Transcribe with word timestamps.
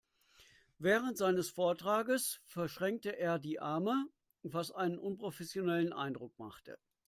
Während 0.79 1.19
seines 1.19 1.51
Vortrages 1.51 2.41
verschränkte 2.47 3.19
er 3.19 3.37
die 3.37 3.59
Arme, 3.59 4.07
was 4.41 4.71
einen 4.71 4.97
unprofessionellen 4.97 5.93
Eindruck 5.93 6.39
machte. 6.39 6.79